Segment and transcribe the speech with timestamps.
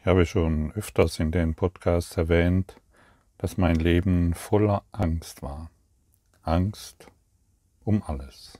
[0.00, 2.76] Ich habe schon öfters in den Podcasts erwähnt,
[3.36, 5.70] dass mein Leben voller Angst war.
[6.42, 7.06] Angst
[7.84, 8.58] um alles.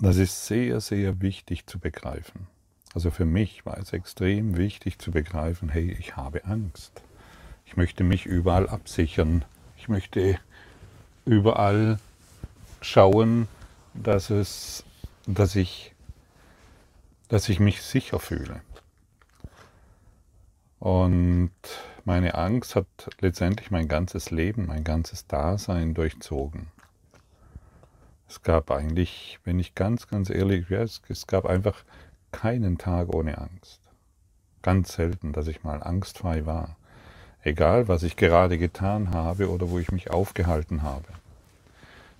[0.00, 2.48] Das ist sehr, sehr wichtig zu begreifen.
[2.94, 7.04] Also für mich war es extrem wichtig zu begreifen, hey, ich habe Angst.
[7.64, 9.44] Ich möchte mich überall absichern.
[9.76, 10.40] Ich möchte
[11.26, 12.00] überall
[12.80, 13.46] schauen,
[13.94, 14.84] dass es,
[15.28, 15.94] dass ich
[17.30, 18.60] dass ich mich sicher fühle.
[20.80, 21.52] Und
[22.04, 22.86] meine Angst hat
[23.20, 26.66] letztendlich mein ganzes Leben, mein ganzes Dasein durchzogen.
[28.28, 31.84] Es gab eigentlich, wenn ich ganz, ganz ehrlich wäre, es gab einfach
[32.32, 33.80] keinen Tag ohne Angst.
[34.62, 36.76] Ganz selten, dass ich mal angstfrei war.
[37.42, 41.08] Egal, was ich gerade getan habe oder wo ich mich aufgehalten habe.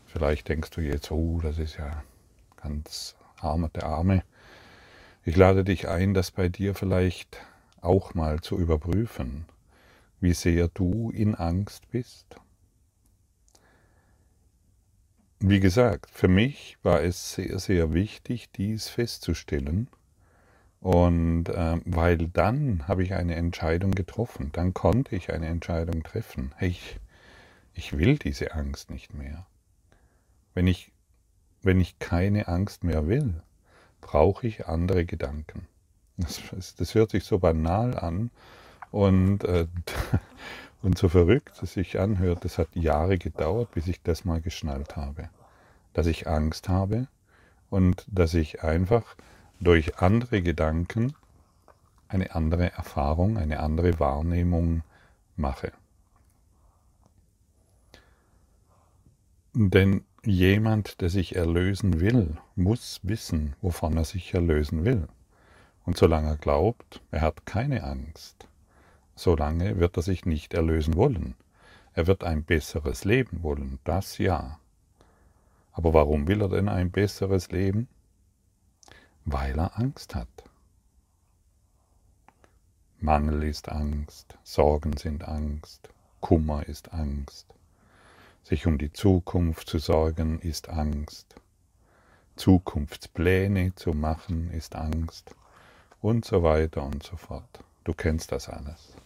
[0.06, 2.02] Vielleicht denkst du jetzt, oh, das ist ja
[2.62, 4.22] ganz arme der Arme.
[5.30, 7.38] Ich lade dich ein, das bei dir vielleicht
[7.80, 9.44] auch mal zu überprüfen,
[10.18, 12.34] wie sehr du in Angst bist.
[15.38, 19.86] Wie gesagt, für mich war es sehr, sehr wichtig, dies festzustellen.
[20.80, 26.52] Und äh, weil dann habe ich eine Entscheidung getroffen, dann konnte ich eine Entscheidung treffen.
[26.56, 26.98] Hey, ich,
[27.74, 29.46] ich will diese Angst nicht mehr.
[30.54, 30.90] Wenn ich,
[31.62, 33.40] wenn ich keine Angst mehr will,
[34.00, 35.66] brauche ich andere Gedanken.
[36.16, 36.40] Das,
[36.76, 38.30] das, hört sich so banal an
[38.90, 39.66] und, äh,
[40.82, 42.44] und so verrückt es sich anhört.
[42.44, 45.30] Es hat Jahre gedauert, bis ich das mal geschnallt habe.
[45.92, 47.08] Dass ich Angst habe
[47.70, 49.16] und dass ich einfach
[49.60, 51.14] durch andere Gedanken
[52.08, 54.82] eine andere Erfahrung, eine andere Wahrnehmung
[55.36, 55.72] mache.
[59.54, 65.08] Denn Jemand, der sich erlösen will, muss wissen, wovon er sich erlösen will.
[65.86, 68.46] Und solange er glaubt, er hat keine Angst,
[69.14, 71.36] solange wird er sich nicht erlösen wollen.
[71.94, 74.60] Er wird ein besseres Leben wollen, das ja.
[75.72, 77.88] Aber warum will er denn ein besseres Leben?
[79.24, 80.28] Weil er Angst hat.
[82.98, 85.88] Mangel ist Angst, Sorgen sind Angst,
[86.20, 87.46] Kummer ist Angst.
[88.50, 91.36] Sich um die Zukunft zu sorgen ist Angst.
[92.34, 95.36] Zukunftspläne zu machen ist Angst.
[96.00, 97.62] Und so weiter und so fort.
[97.84, 98.96] Du kennst das alles.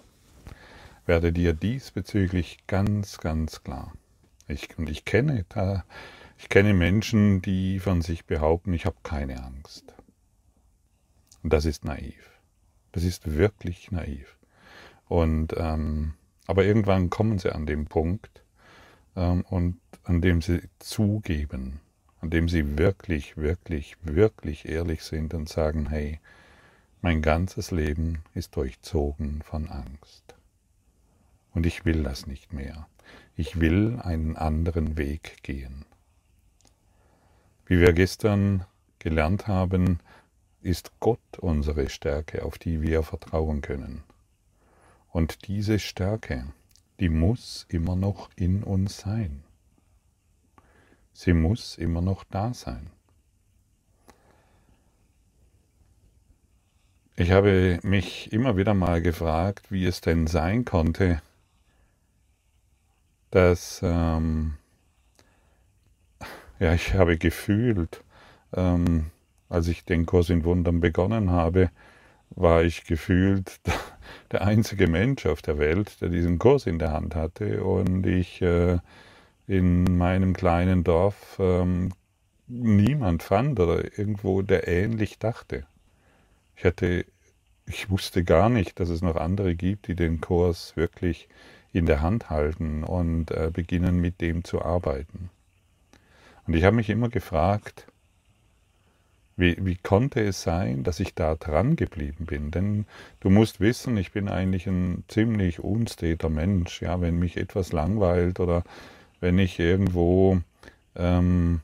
[1.04, 3.92] Werde dir diesbezüglich ganz, ganz klar.
[4.48, 5.84] Ich, und ich kenne, da,
[6.38, 9.92] ich kenne Menschen, die von sich behaupten, ich habe keine Angst.
[11.42, 12.40] Und das ist naiv.
[12.92, 14.38] Das ist wirklich naiv.
[15.06, 16.14] Und ähm,
[16.46, 18.43] aber irgendwann kommen sie an den Punkt,
[19.14, 21.80] und an dem sie zugeben,
[22.20, 26.20] an dem sie wirklich, wirklich, wirklich ehrlich sind und sagen, hey,
[27.00, 30.34] mein ganzes Leben ist durchzogen von Angst.
[31.52, 32.88] Und ich will das nicht mehr.
[33.36, 35.84] Ich will einen anderen Weg gehen.
[37.66, 38.64] Wie wir gestern
[38.98, 40.00] gelernt haben,
[40.60, 44.02] ist Gott unsere Stärke, auf die wir vertrauen können.
[45.10, 46.46] Und diese Stärke,
[47.00, 49.42] die muss immer noch in uns sein.
[51.12, 52.90] Sie muss immer noch da sein.
[57.16, 61.22] Ich habe mich immer wieder mal gefragt, wie es denn sein konnte,
[63.30, 64.54] dass, ähm,
[66.58, 68.02] ja, ich habe gefühlt,
[68.52, 69.12] ähm,
[69.48, 71.70] als ich den Kurs in Wundern begonnen habe,
[72.30, 73.60] war ich gefühlt
[74.32, 78.42] der einzige Mensch auf der Welt, der diesen Kurs in der Hand hatte und ich
[78.42, 78.78] äh,
[79.46, 81.92] in meinem kleinen Dorf ähm,
[82.46, 85.66] niemand fand oder irgendwo, der ähnlich dachte.
[86.56, 87.04] Ich hatte,
[87.66, 91.28] ich wusste gar nicht, dass es noch andere gibt, die den Kurs wirklich
[91.72, 95.30] in der Hand halten und äh, beginnen mit dem zu arbeiten.
[96.46, 97.86] Und ich habe mich immer gefragt,
[99.36, 102.50] wie, wie konnte es sein, dass ich da dran geblieben bin?
[102.50, 102.86] Denn
[103.20, 106.82] du musst wissen, ich bin eigentlich ein ziemlich unsteter Mensch.
[106.82, 108.62] Ja, wenn mich etwas langweilt oder
[109.20, 110.40] wenn ich irgendwo
[110.94, 111.60] ähm,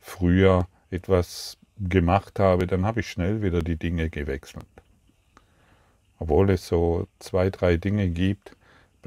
[0.00, 4.66] früher etwas gemacht habe, dann habe ich schnell wieder die Dinge gewechselt.
[6.18, 8.56] Obwohl es so zwei, drei Dinge gibt,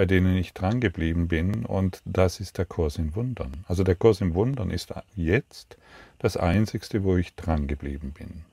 [0.02, 3.64] bei denen ich dran geblieben bin und das ist der Kurs in Wundern.
[3.68, 5.78] Also der Kurs in Wundern ist jetzt
[6.18, 8.44] das Einzigste, wo ich dran geblieben bin.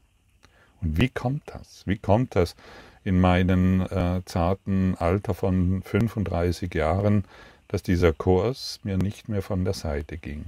[0.83, 1.87] Und wie kommt das?
[1.87, 2.55] Wie kommt das
[3.03, 7.25] in meinem äh, zarten Alter von 35 Jahren,
[7.69, 10.45] dass dieser Kurs mir nicht mehr von der Seite ging?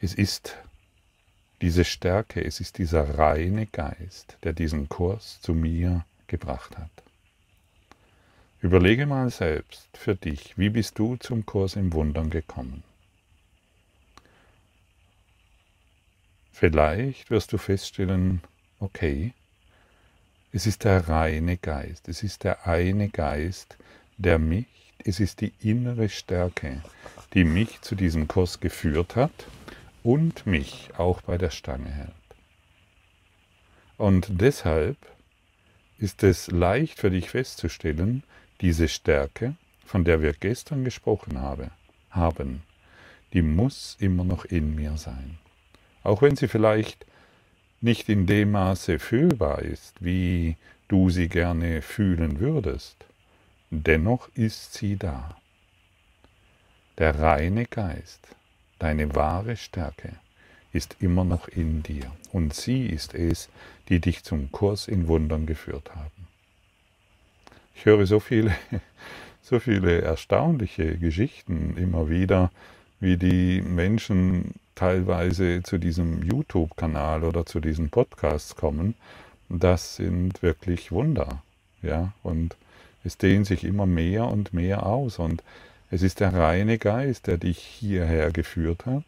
[0.00, 0.56] Es ist
[1.62, 7.07] diese Stärke, es ist dieser reine Geist, der diesen Kurs zu mir gebracht hat.
[8.60, 12.82] Überlege mal selbst für dich, wie bist du zum Kurs im Wundern gekommen?
[16.50, 18.40] Vielleicht wirst du feststellen,
[18.80, 19.32] okay,
[20.50, 23.78] es ist der reine Geist, es ist der eine Geist,
[24.16, 24.66] der mich,
[25.04, 26.82] es ist die innere Stärke,
[27.34, 29.46] die mich zu diesem Kurs geführt hat
[30.02, 32.10] und mich auch bei der Stange hält.
[33.98, 34.96] Und deshalb
[35.98, 38.24] ist es leicht für dich festzustellen,
[38.60, 41.70] diese Stärke, von der wir gestern gesprochen habe,
[42.10, 42.62] haben,
[43.32, 45.38] die muss immer noch in mir sein.
[46.02, 47.06] Auch wenn sie vielleicht
[47.80, 50.56] nicht in dem Maße fühlbar ist, wie
[50.88, 53.04] du sie gerne fühlen würdest,
[53.70, 55.36] dennoch ist sie da.
[56.96, 58.28] Der reine Geist,
[58.78, 60.14] deine wahre Stärke,
[60.72, 63.48] ist immer noch in dir und sie ist es,
[63.88, 66.17] die dich zum Kurs in Wundern geführt haben.
[67.78, 68.52] Ich höre so viele,
[69.40, 72.50] so viele erstaunliche Geschichten immer wieder,
[72.98, 78.96] wie die Menschen teilweise zu diesem YouTube-Kanal oder zu diesen Podcasts kommen.
[79.48, 81.40] Das sind wirklich Wunder.
[81.80, 82.56] Ja, und
[83.04, 85.20] es dehnt sich immer mehr und mehr aus.
[85.20, 85.44] Und
[85.92, 89.04] es ist der reine Geist, der dich hierher geführt hat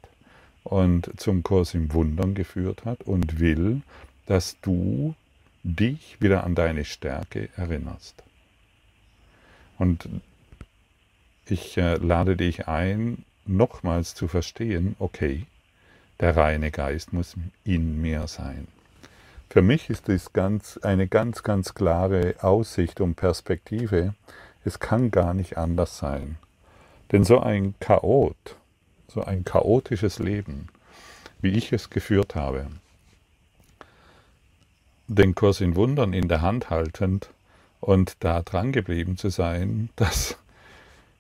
[0.63, 3.83] und zum Kurs im Wundern geführt hat und will,
[4.27, 5.17] dass du
[5.65, 8.23] dich wieder an deine Stärke erinnerst.
[9.81, 10.11] Und
[11.47, 15.47] ich äh, lade dich ein, nochmals zu verstehen, okay,
[16.21, 17.35] der reine Geist muss
[17.65, 18.69] in mir sein.
[19.49, 24.15] Für mich ist das ganz, eine ganz, ganz klare Aussicht und Perspektive.
[24.67, 26.37] Es kann gar nicht anders sein.
[27.11, 28.57] Denn so ein Chaot,
[29.09, 30.69] so ein chaotisches Leben,
[31.41, 32.67] wie ich es geführt habe,
[35.09, 37.31] den Kurs in Wundern in der Hand haltend,
[37.81, 40.39] und da dran geblieben zu sein, das,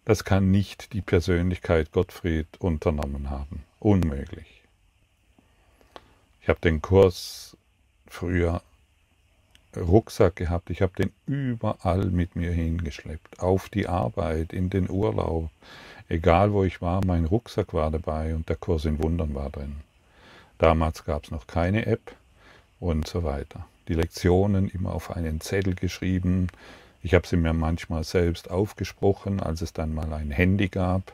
[0.04, 3.64] das kann nicht die Persönlichkeit Gottfried unternommen haben.
[3.78, 4.62] Unmöglich.
[6.42, 7.56] Ich habe den Kurs
[8.06, 8.62] früher
[9.76, 15.48] Rucksack gehabt, ich habe den überall mit mir hingeschleppt, auf die Arbeit, in den Urlaub,
[16.08, 19.76] egal wo ich war, mein Rucksack war dabei und der Kurs in Wundern war drin.
[20.58, 22.16] Damals gab es noch keine App
[22.80, 26.46] und so weiter die Lektionen immer auf einen Zettel geschrieben.
[27.02, 31.12] Ich habe sie mir manchmal selbst aufgesprochen, als es dann mal ein Handy gab,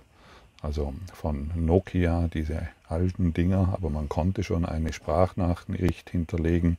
[0.61, 6.77] also von Nokia, diese alten Dinger, aber man konnte schon eine Sprachnachricht hinterlegen.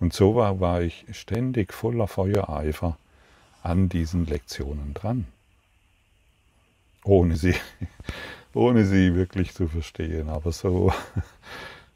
[0.00, 2.98] Und so war, war ich ständig voller Feuereifer
[3.62, 5.26] an diesen Lektionen dran.
[7.04, 7.54] Ohne sie,
[8.54, 10.92] ohne sie wirklich zu verstehen, aber so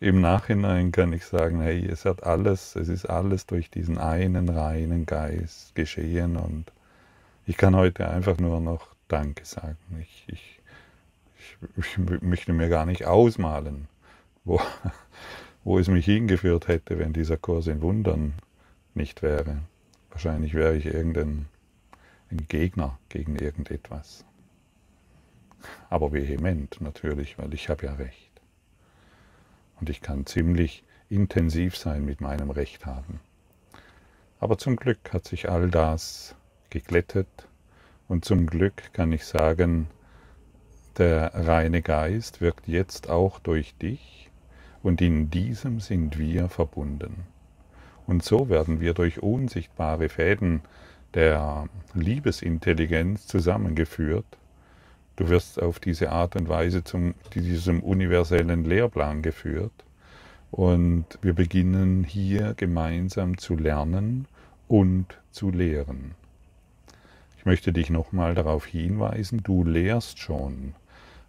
[0.01, 4.49] im Nachhinein kann ich sagen, hey, es hat alles, es ist alles durch diesen einen
[4.49, 6.73] reinen Geist geschehen und
[7.47, 9.79] ich kann heute einfach nur noch Danke sagen.
[10.01, 10.61] Ich, ich,
[11.39, 13.89] ich, ich möchte mir gar nicht ausmalen,
[14.45, 14.61] wo,
[15.65, 18.35] wo es mich hingeführt hätte, wenn dieser Kurs in Wundern
[18.95, 19.59] nicht wäre.
[20.11, 21.47] Wahrscheinlich wäre ich irgendein
[22.31, 24.25] ein Gegner gegen irgendetwas.
[25.89, 28.26] Aber vehement natürlich, weil ich habe ja recht.
[29.81, 33.21] Und ich kann ziemlich intensiv sein mit meinem Recht haben.
[34.41, 36.35] Aber zum Glück hat sich all das
[36.71, 37.49] geglättet
[38.09, 39.89] und zum Glück kann ich sagen,
[40.99, 44.31] der reine Geist wirkt jetzt auch durch dich
[44.83, 47.27] und in diesem sind wir verbunden.
[48.07, 50.63] Und so werden wir durch unsichtbare Fäden
[51.15, 54.27] der Liebesintelligenz zusammengeführt
[55.17, 59.73] Du wirst auf diese Art und Weise zu diesem universellen Lehrplan geführt.
[60.51, 64.29] Und wir beginnen hier gemeinsam zu lernen
[64.69, 66.15] und zu lehren.
[67.39, 70.75] Ich möchte dich nochmal darauf hinweisen, du lehrst schon,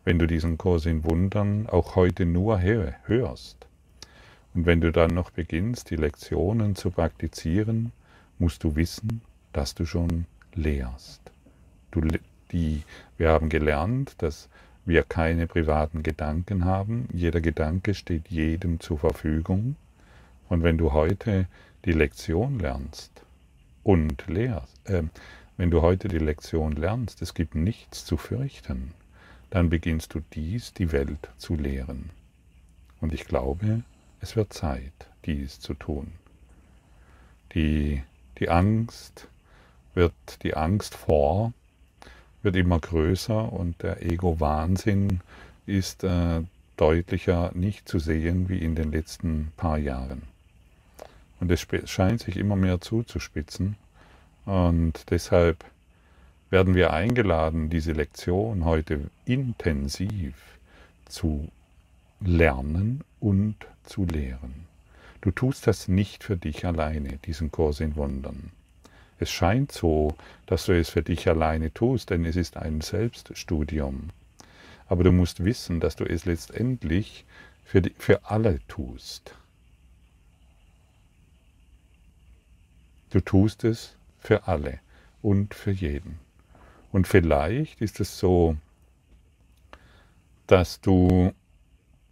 [0.03, 3.67] wenn du diesen Kurs in Wundern auch heute nur hörst.
[4.53, 7.91] Und wenn du dann noch beginnst, die Lektionen zu praktizieren,
[8.39, 9.22] musst du wissen,
[9.53, 10.25] dass du schon
[10.56, 11.22] lehrst.
[11.91, 12.01] Du,
[12.51, 12.84] die,
[13.18, 14.50] wir haben gelernt, dass
[14.86, 17.10] wir keine privaten Gedanken haben.
[17.13, 19.75] Jeder Gedanke steht jedem zur Verfügung.
[20.50, 21.48] Und wenn du heute
[21.84, 23.12] die Lektion lernst
[23.84, 25.04] und lehrst, äh,
[25.58, 28.94] wenn du heute die Lektion lernst, es gibt nichts zu fürchten,
[29.50, 32.12] dann beginnst du dies, die Welt, zu lehren.
[33.01, 33.84] Und ich glaube,
[34.20, 36.13] es wird Zeit, dies zu tun.
[37.54, 38.04] Die,
[38.39, 39.27] die Angst
[39.94, 40.13] wird
[40.44, 41.54] die Angst vor
[42.48, 45.20] wird immer größer und der Ego-Wahnsinn
[45.66, 46.42] ist äh,
[46.77, 50.22] deutlicher nicht zu sehen wie in den letzten paar Jahren.
[51.42, 53.75] Und es scheint sich immer mehr zuzuspitzen.
[54.46, 55.66] Und deshalb
[56.50, 60.36] werden wir eingeladen, diese Lektion heute intensiv
[61.04, 61.50] zu
[62.22, 64.68] lernen und zu lehren.
[65.20, 68.51] Du tust das nicht für dich alleine, diesen Kurs in Wundern.
[69.20, 74.10] Es scheint so, dass du es für dich alleine tust, denn es ist ein Selbststudium.
[74.88, 77.26] Aber du musst wissen, dass du es letztendlich
[77.64, 79.34] für, die, für alle tust.
[83.10, 84.80] Du tust es für alle
[85.22, 86.20] und für jeden.
[86.92, 88.56] Und vielleicht ist es so,
[90.46, 91.34] dass du,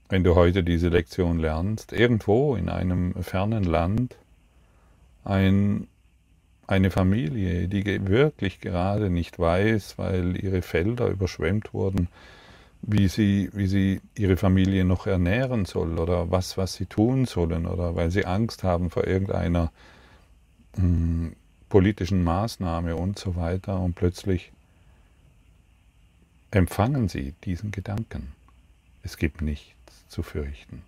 [0.10, 4.18] wenn du heute diese Lektion lernst, irgendwo in einem fernen Land
[5.24, 5.88] ein
[6.68, 12.08] eine Familie, die wirklich gerade nicht weiß, weil ihre Felder überschwemmt wurden,
[12.82, 17.66] wie sie, wie sie ihre Familie noch ernähren soll oder was, was sie tun sollen
[17.66, 19.72] oder weil sie Angst haben vor irgendeiner
[20.78, 21.36] mh, hm,
[21.70, 24.52] politischen Maßnahme und so weiter und plötzlich
[26.52, 28.32] empfangen sie diesen Gedanken.
[29.04, 30.84] Es gibt nichts zu fürchten.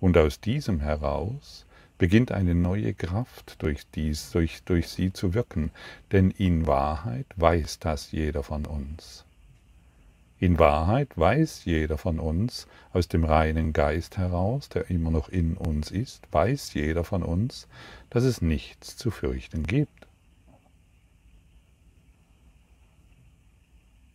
[0.00, 1.64] Und aus diesem heraus
[2.02, 5.70] beginnt eine neue Kraft durch, dies, durch, durch sie zu wirken.
[6.10, 9.24] Denn in Wahrheit weiß das jeder von uns.
[10.40, 15.56] In Wahrheit weiß jeder von uns aus dem reinen Geist heraus, der immer noch in
[15.56, 17.68] uns ist, weiß jeder von uns,
[18.10, 20.08] dass es nichts zu fürchten gibt.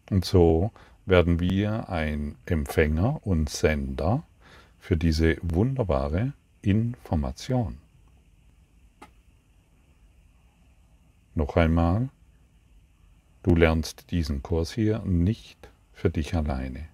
[0.09, 0.71] Und so
[1.05, 4.23] werden wir ein Empfänger und Sender
[4.77, 6.33] für diese wunderbare
[6.69, 7.77] Information.
[11.33, 12.09] Noch einmal,
[13.43, 16.89] du lernst diesen Kurs hier nicht für dich alleine.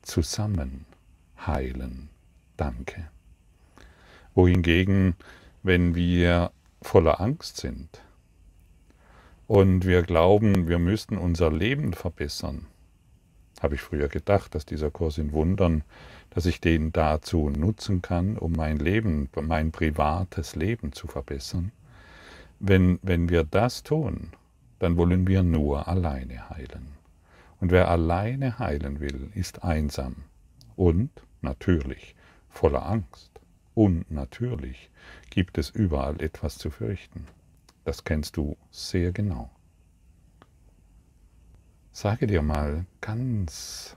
[0.00, 0.86] Zusammen
[1.46, 2.08] heilen.
[2.56, 3.10] Danke.
[4.34, 5.16] Wohingegen,
[5.62, 6.50] wenn wir
[6.80, 8.00] voller Angst sind
[9.48, 12.66] und wir glauben, wir müssten unser Leben verbessern,
[13.62, 15.84] habe ich früher gedacht, dass dieser Kurs in Wundern
[16.34, 21.72] dass ich den dazu nutzen kann, um mein Leben, mein privates Leben zu verbessern.
[22.58, 24.30] Wenn, wenn wir das tun,
[24.78, 26.94] dann wollen wir nur alleine heilen.
[27.60, 30.16] Und wer alleine heilen will, ist einsam
[30.74, 31.10] und
[31.42, 32.14] natürlich
[32.48, 33.30] voller Angst.
[33.74, 34.90] Und natürlich
[35.30, 37.26] gibt es überall etwas zu fürchten.
[37.84, 39.50] Das kennst du sehr genau.
[41.94, 43.96] Sage dir mal ganz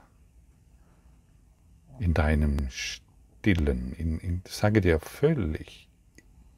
[1.98, 5.88] in deinem Stillen, in, in, sage dir völlig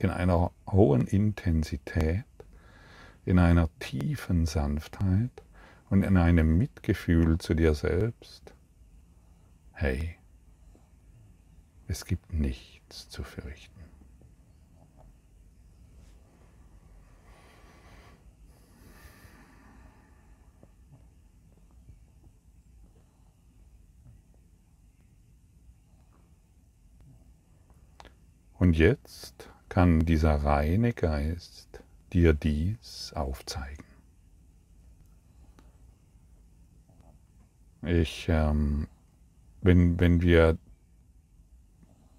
[0.00, 2.24] in einer hohen Intensität,
[3.24, 5.30] in einer tiefen Sanftheit
[5.90, 8.52] und in einem Mitgefühl zu dir selbst,
[9.72, 10.16] hey,
[11.86, 13.77] es gibt nichts zu fürchten.
[28.58, 31.80] Und jetzt kann dieser reine Geist
[32.12, 33.84] dir dies aufzeigen.
[37.82, 38.88] Ich, ähm,
[39.62, 40.58] wenn, wenn wir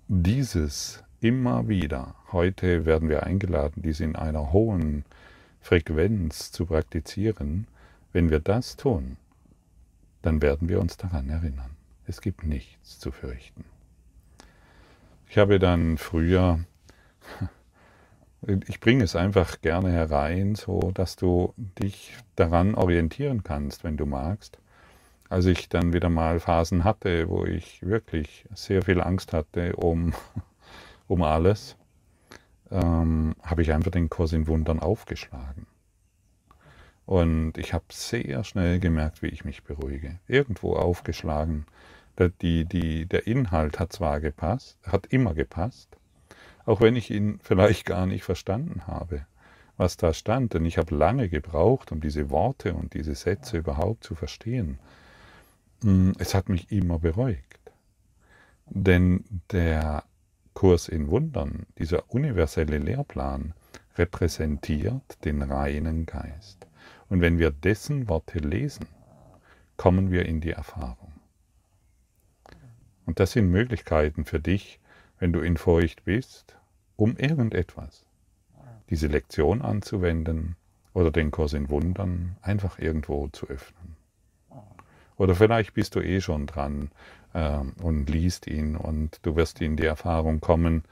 [0.08, 5.04] dieses immer wieder, heute werden wir eingeladen, dies in einer hohen
[5.60, 7.68] Frequenz zu praktizieren,
[8.14, 9.18] wenn wir das tun,
[10.22, 11.72] dann werden wir uns daran erinnern.
[12.08, 13.66] Es gibt nichts zu fürchten.
[15.32, 16.60] Ich habe dann früher,
[18.68, 24.08] ich bringe es einfach gerne herein, so dass du dich daran orientieren kannst, wenn du
[24.08, 24.58] magst.
[25.30, 30.14] Als ich dann wieder mal Phasen hatte, wo ich wirklich sehr viel Angst hatte um,
[31.08, 31.78] um alles,
[32.72, 35.68] ähm, habe ich einfach den Kurs in Wundern aufgeschlagen.
[37.06, 40.18] Und ich habe sehr schnell gemerkt, wie ich mich beruhige.
[40.28, 41.68] Irgendwo aufgeschlagen
[42.28, 45.96] die, die, der Inhalt hat zwar gepasst, hat immer gepasst,
[46.66, 49.26] auch wenn ich ihn vielleicht gar nicht verstanden habe,
[49.78, 50.54] was da stand.
[50.54, 54.80] Denn ich habe lange gebraucht, um diese Worte und diese Sätze überhaupt zu verstehen.
[55.82, 57.60] Hm, es hat mich immer beruhigt.
[58.66, 60.04] Denn der
[60.54, 63.54] Kurs in Wundern, dieser universelle Lehrplan,
[63.98, 66.68] repräsentiert den reinen Geist.
[67.08, 68.86] Und wenn wir dessen Worte lesen,
[69.78, 71.09] kommen wir in die Erfahrung.
[73.10, 74.80] Und das sind Möglichkeiten für dich,
[75.18, 76.56] wenn du in Furcht bist,
[76.96, 78.06] um irgendetwas,
[78.92, 80.58] diese Lektion anzuwenden
[80.94, 83.96] oder den Kurs in Wundern einfach irgendwo zu öffnen.
[85.18, 86.92] Oder vielleicht bist du eh schon dran
[87.34, 90.84] äh, und liest ihn und du wirst in die Erfahrung kommen,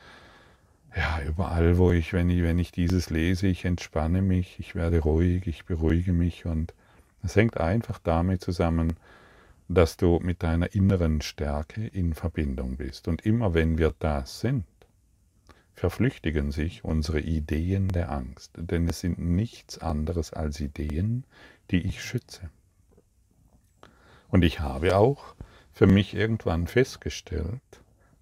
[0.96, 5.02] ja, überall, wo ich, wenn ich, wenn ich dieses lese, ich entspanne mich, ich werde
[5.02, 6.74] ruhig, ich beruhige mich und
[7.22, 8.98] es hängt einfach damit zusammen,
[9.68, 13.08] dass du mit deiner inneren Stärke in Verbindung bist.
[13.08, 14.66] Und immer wenn wir das sind,
[15.74, 21.24] verflüchtigen sich unsere Ideen der Angst, denn es sind nichts anderes als Ideen,
[21.70, 22.50] die ich schütze.
[24.30, 25.36] Und ich habe auch
[25.72, 27.62] für mich irgendwann festgestellt,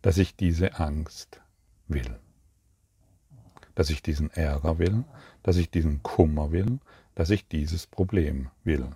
[0.02, 1.42] dass ich diese Angst
[1.88, 2.20] will.
[3.74, 5.06] Dass ich diesen Ärger will,
[5.42, 6.80] dass ich diesen Kummer will,
[7.16, 8.90] dass ich dieses Problem will.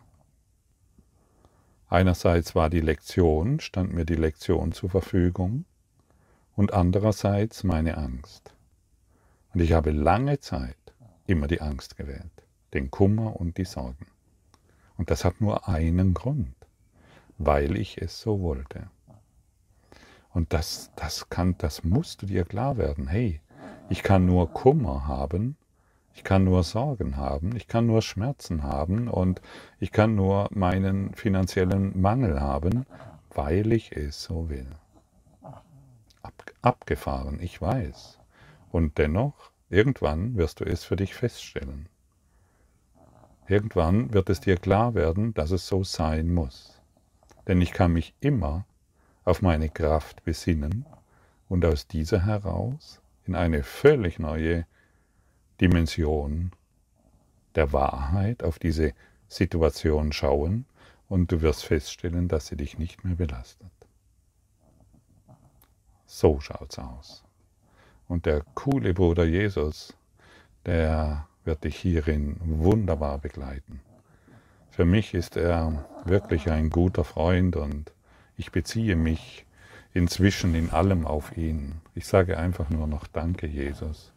[1.89, 5.65] Einerseits war die Lektion, stand mir die Lektion zur Verfügung,
[6.55, 8.53] und andererseits meine Angst.
[9.53, 10.77] Und ich habe lange Zeit
[11.25, 12.43] immer die Angst gewählt,
[12.73, 14.05] den Kummer und die Sorgen.
[14.97, 16.53] Und das hat nur einen Grund,
[17.37, 18.91] weil ich es so wollte.
[20.31, 23.07] Und das, das kann, das musst du dir klar werden.
[23.07, 23.41] Hey,
[23.89, 25.57] ich kann nur Kummer haben,
[26.13, 29.41] ich kann nur Sorgen haben, ich kann nur Schmerzen haben und
[29.79, 32.85] ich kann nur meinen finanziellen Mangel haben,
[33.33, 34.67] weil ich es so will.
[36.21, 38.19] Ab, abgefahren, ich weiß.
[38.71, 41.87] Und dennoch, irgendwann wirst du es für dich feststellen.
[43.47, 46.81] Irgendwann wird es dir klar werden, dass es so sein muss.
[47.47, 48.65] Denn ich kann mich immer
[49.25, 50.85] auf meine Kraft besinnen
[51.47, 54.65] und aus dieser heraus in eine völlig neue
[55.61, 56.51] Dimension
[57.55, 58.93] der Wahrheit auf diese
[59.27, 60.65] Situation schauen
[61.07, 63.71] und du wirst feststellen, dass sie dich nicht mehr belastet.
[66.05, 67.23] So schaut's aus.
[68.07, 69.95] Und der coole Bruder Jesus,
[70.65, 73.81] der wird dich hierin wunderbar begleiten.
[74.71, 77.91] Für mich ist er wirklich ein guter Freund und
[78.37, 79.45] ich beziehe mich
[79.93, 81.81] inzwischen in allem auf ihn.
[81.95, 84.11] Ich sage einfach nur noch Danke, Jesus.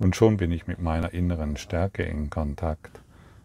[0.00, 3.02] Und schon bin ich mit meiner inneren Stärke in Kontakt,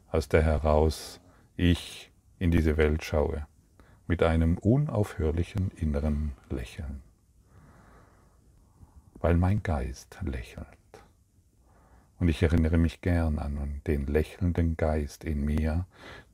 [0.09, 1.19] aus der heraus
[1.57, 3.45] ich in diese Welt schaue,
[4.07, 7.03] mit einem unaufhörlichen inneren Lächeln.
[9.19, 10.65] Weil mein Geist lächelt.
[12.21, 15.85] Und ich erinnere mich gern an den lächelnden Geist in mir,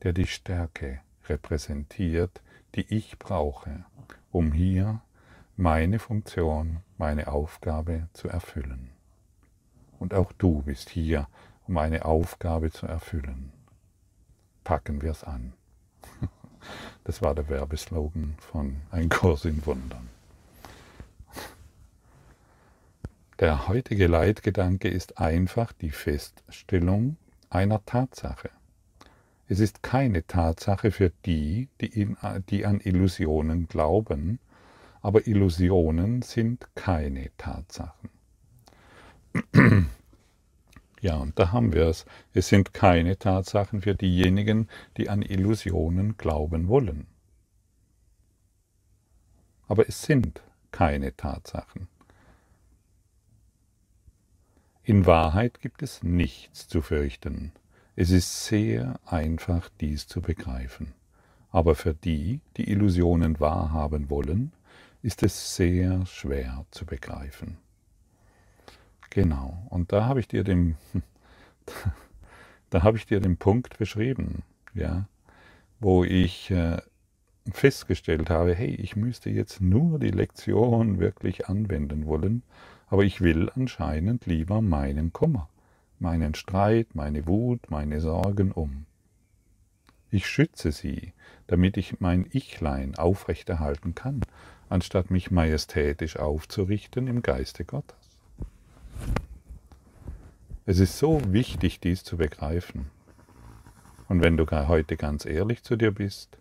[0.04, 2.44] der die Stärke repräsentiert,
[2.76, 3.86] die ich brauche,
[4.32, 5.02] um hier
[5.58, 8.92] meine Funktion, meine Aufgabe zu erfüllen.
[10.02, 11.28] Und auch du bist hier,
[11.68, 13.52] um eine Aufgabe zu erfüllen.
[14.64, 15.54] Packen wir es an.
[17.04, 20.10] Das war der Werbeslogan von Ein Kurs in Wundern.
[23.40, 27.18] Der heutige Leitgedanke ist einfach die Feststellung
[27.50, 28.52] einer Tatsache.
[29.48, 32.18] Es ist keine Tatsache für die, die, in,
[32.50, 34.40] die an Illusionen glauben,
[35.02, 38.21] aber Illusionen sind keine Tatsachen.
[41.02, 42.06] Ja, und da haben wir es.
[42.32, 47.08] Es sind keine Tatsachen für diejenigen, die an Illusionen glauben wollen.
[49.68, 51.88] Aber es sind keine Tatsachen.
[54.84, 57.52] In Wahrheit gibt es nichts zu fürchten.
[57.96, 60.94] Es ist sehr einfach, dies zu begreifen.
[61.50, 64.54] Aber für die, die Illusionen wahrhaben wollen,
[65.02, 67.58] ist es sehr schwer zu begreifen.
[69.12, 69.68] Genau.
[69.70, 70.78] Und da habe ich dir den,
[72.70, 74.44] da habe ich dir den Punkt beschrieben,
[74.74, 75.06] ja,
[75.80, 76.78] wo ich äh,
[77.52, 82.44] festgestellt habe, hey, ich müsste jetzt nur die Lektion wirklich anwenden wollen,
[82.88, 85.50] aber ich will anscheinend lieber meinen Kummer,
[86.00, 88.86] meinen Streit, meine Wut, meine Sorgen um.
[90.10, 91.14] Ich schütze sie,
[91.48, 94.22] damit ich mein Ichlein aufrechterhalten kann,
[94.70, 98.01] anstatt mich majestätisch aufzurichten im Geiste Gottes.
[100.72, 102.90] Es ist so wichtig, dies zu begreifen.
[104.08, 106.38] Und wenn du heute ganz ehrlich zu dir bist,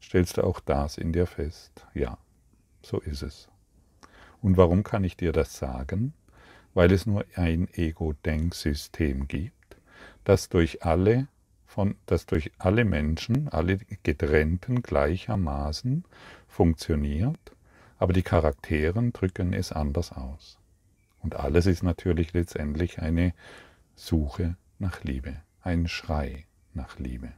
[0.00, 1.84] stellst du auch das in dir fest.
[1.92, 2.16] Ja,
[2.80, 3.48] so ist es.
[4.40, 6.12] Und warum kann ich dir das sagen?
[6.74, 9.76] Weil es nur ein Ego-Denksystem gibt,
[10.22, 11.26] das durch alle
[11.66, 16.04] von, das durch alle Menschen, alle Getrennten gleichermaßen
[16.46, 17.50] funktioniert,
[17.98, 20.56] aber die Charakteren drücken es anders aus.
[21.18, 23.34] Und alles ist natürlich letztendlich eine
[24.04, 27.32] Suche nach Liebe, ein Schrei nach Liebe.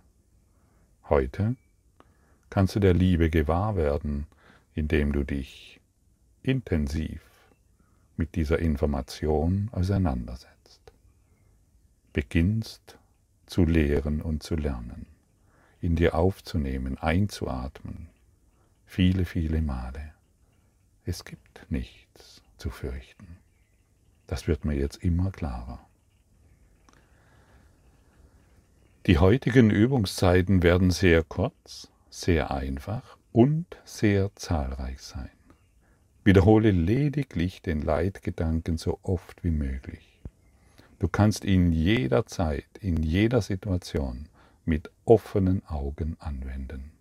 [1.10, 1.56] Heute
[2.48, 4.26] kannst du der Liebe gewahr werden,
[4.72, 5.78] indem du dich
[6.42, 7.20] intensiv
[8.16, 10.80] mit dieser Information auseinandersetzt.
[12.14, 12.98] Beginnst
[13.44, 15.04] zu lehren und zu lernen,
[15.82, 18.08] in dir aufzunehmen, einzuatmen,
[18.86, 20.14] viele, viele Male.
[21.04, 23.36] Es gibt nichts zu fürchten.
[24.26, 25.86] Das wird mir jetzt immer klarer.
[29.06, 35.28] Die heutigen Übungszeiten werden sehr kurz, sehr einfach und sehr zahlreich sein.
[36.24, 40.22] Wiederhole lediglich den Leitgedanken so oft wie möglich.
[41.00, 44.30] Du kannst ihn jederzeit, in jeder Situation
[44.64, 46.92] mit offenen Augen anwenden.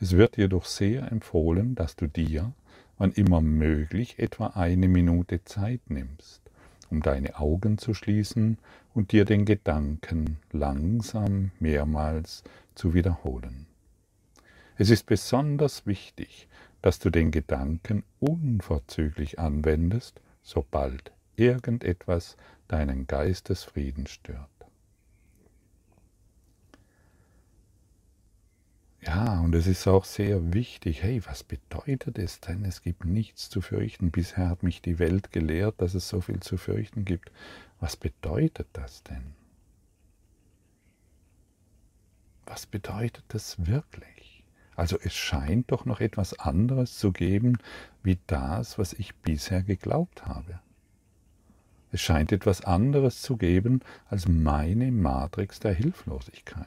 [0.00, 2.52] Es wird jedoch sehr empfohlen, dass du dir,
[2.96, 6.43] wann immer möglich, etwa eine Minute Zeit nimmst,
[6.90, 8.58] um deine Augen zu schließen
[8.94, 12.44] und dir den Gedanken langsam mehrmals
[12.74, 13.66] zu wiederholen.
[14.76, 16.48] Es ist besonders wichtig,
[16.82, 22.36] dass du den Gedanken unverzüglich anwendest, sobald irgendetwas
[22.68, 24.53] deinen Geistesfrieden stört.
[29.06, 32.64] Ja, und es ist auch sehr wichtig, hey, was bedeutet es denn?
[32.64, 34.10] Es gibt nichts zu fürchten.
[34.10, 37.30] Bisher hat mich die Welt gelehrt, dass es so viel zu fürchten gibt.
[37.80, 39.34] Was bedeutet das denn?
[42.46, 44.42] Was bedeutet das wirklich?
[44.74, 47.58] Also es scheint doch noch etwas anderes zu geben,
[48.02, 50.60] wie das, was ich bisher geglaubt habe.
[51.92, 56.66] Es scheint etwas anderes zu geben als meine Matrix der Hilflosigkeit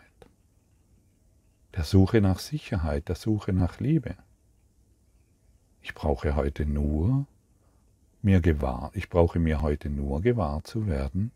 [1.77, 4.15] der Suche nach Sicherheit, der Suche nach Liebe.
[5.83, 7.27] Ich brauche heute nur
[8.23, 11.31] mir gewahr, ich brauche mir heute nur gewahr zu werden,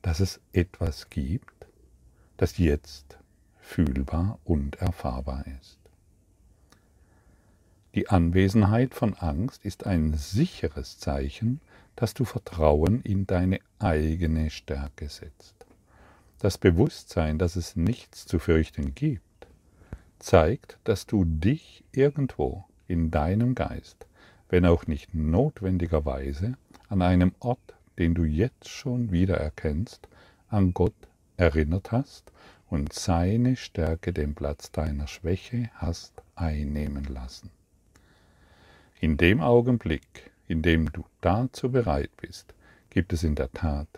[0.00, 1.66] dass es etwas gibt,
[2.38, 3.18] das jetzt
[3.60, 5.78] fühlbar und erfahrbar ist.
[7.94, 11.60] Die Anwesenheit von Angst ist ein sicheres Zeichen,
[11.94, 15.63] dass du Vertrauen in deine eigene Stärke setzt.
[16.44, 19.46] Das Bewusstsein, dass es nichts zu fürchten gibt,
[20.18, 24.06] zeigt, dass du dich irgendwo in deinem Geist,
[24.50, 26.58] wenn auch nicht notwendigerweise,
[26.90, 30.06] an einem Ort, den du jetzt schon wieder erkennst,
[30.48, 30.92] an Gott
[31.38, 32.30] erinnert hast
[32.68, 37.48] und seine Stärke den Platz deiner Schwäche hast einnehmen lassen.
[39.00, 42.52] In dem Augenblick, in dem du dazu bereit bist,
[42.90, 43.88] gibt es in der Tat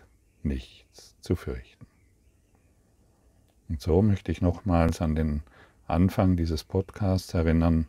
[0.44, 1.86] nichts zu fürchten.
[3.68, 5.42] Und so möchte ich nochmals an den
[5.86, 7.86] Anfang dieses Podcasts erinnern.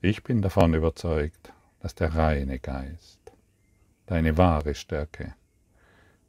[0.00, 3.20] Ich bin davon überzeugt, dass der reine Geist,
[4.06, 5.34] deine wahre Stärke,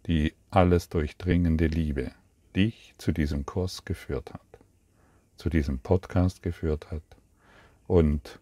[0.08, 2.12] die alles durchdringende Liebe
[2.56, 4.60] dich zu diesem Kurs geführt hat,
[5.38, 7.04] zu diesem Podcast geführt hat
[7.88, 8.40] und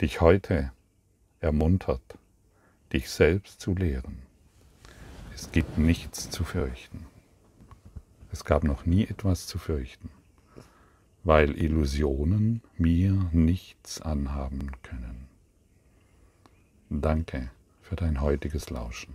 [0.00, 0.72] dich heute
[1.40, 2.18] ermuntert,
[2.92, 4.22] dich selbst zu lehren.
[5.34, 7.06] Es gibt nichts zu fürchten.
[8.30, 10.10] Es gab noch nie etwas zu fürchten,
[11.24, 15.28] weil Illusionen mir nichts anhaben können.
[16.90, 17.50] Danke
[17.82, 19.14] für dein heutiges Lauschen.